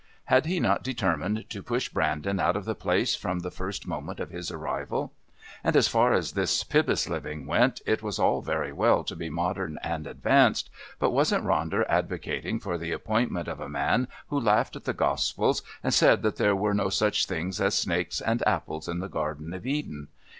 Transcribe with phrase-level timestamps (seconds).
[0.25, 4.19] Had he not determined to push Brandon out of the place from the first moment
[4.19, 5.13] of his arrival?
[5.63, 9.29] And as far as this Pybus living went, it was all very well to be
[9.29, 14.85] modern and advanced, but wasn't Ronder advocating for the appointment a man who laughed at
[14.85, 19.01] the Gospels and said that there were no such things as snakes and apples in
[19.01, 20.07] the Garden of Eden?